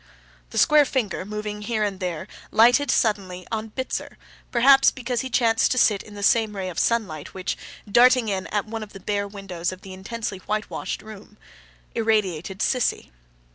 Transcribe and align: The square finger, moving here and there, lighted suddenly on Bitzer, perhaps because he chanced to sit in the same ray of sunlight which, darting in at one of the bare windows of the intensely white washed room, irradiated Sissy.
The 0.49 0.57
square 0.57 0.85
finger, 0.85 1.25
moving 1.25 1.61
here 1.61 1.83
and 1.83 1.99
there, 1.99 2.27
lighted 2.49 2.89
suddenly 2.89 3.45
on 3.51 3.69
Bitzer, 3.69 4.17
perhaps 4.51 4.89
because 4.89 5.21
he 5.21 5.29
chanced 5.29 5.69
to 5.73 5.77
sit 5.77 6.01
in 6.01 6.15
the 6.15 6.23
same 6.23 6.55
ray 6.55 6.69
of 6.69 6.79
sunlight 6.79 7.35
which, 7.35 7.55
darting 7.87 8.27
in 8.27 8.47
at 8.47 8.65
one 8.65 8.81
of 8.81 8.93
the 8.93 8.99
bare 8.99 9.27
windows 9.27 9.71
of 9.71 9.81
the 9.81 9.93
intensely 9.93 10.39
white 10.47 10.71
washed 10.71 11.03
room, 11.03 11.37
irradiated 11.93 12.61
Sissy. 12.61 13.11